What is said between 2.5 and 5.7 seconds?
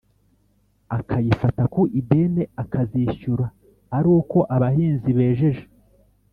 akazishyura ari uko abahinzi bejeje